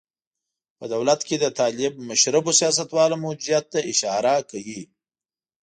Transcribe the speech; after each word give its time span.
په 0.77 0.85
دولت 0.93 1.19
کې 1.27 1.35
د 1.39 1.45
طالب 1.59 1.93
مشربو 2.09 2.51
سیاستوالو 2.59 3.15
موجودیت 3.25 3.65
ته 3.73 3.79
اشاره 3.91 4.33
کوي. 4.49 4.81